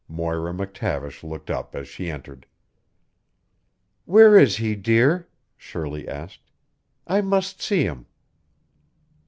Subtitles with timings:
[0.07, 2.47] Moira McTavish looked up as she entered.
[4.05, 6.49] "Where is he, dear?" Shirley asked.
[7.05, 8.07] "I must see him."